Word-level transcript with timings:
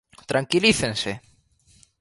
¡Tranquilícense! 0.31 1.11